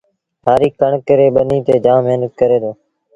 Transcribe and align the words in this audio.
هآريٚ 0.45 0.77
ڪڻڪ 0.79 1.05
ريٚ 1.19 1.33
ٻنيٚ 1.35 1.65
تي 1.67 1.75
جآم 1.85 1.99
مهنت 2.05 2.31
ڪري 2.39 2.57
دو 2.63 2.71